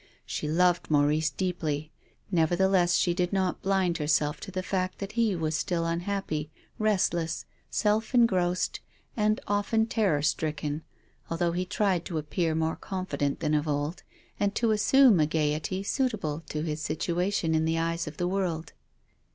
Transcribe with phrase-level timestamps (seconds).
[0.25, 1.91] She loved Maurice deeply.
[2.31, 7.45] Nevertheless she did not blind herself to the fact that he Avas still unhappy, restless,
[7.69, 8.79] self engrossed
[9.15, 10.81] and often terror stricken,
[11.29, 14.01] although he tried to appear more confident than of old,
[14.39, 18.73] and to assume a gaiety suitable to his situation in the eyes of the world.